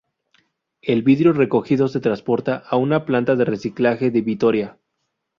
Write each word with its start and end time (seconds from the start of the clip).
El 0.81 1.03
vidrio 1.03 1.31
recogido 1.31 1.87
se 1.87 1.99
transporta 1.99 2.63
a 2.67 2.75
una 2.75 3.05
planta 3.05 3.35
de 3.35 3.45
reciclaje 3.45 4.09
de 4.09 4.21
Vitoria. 4.23 4.79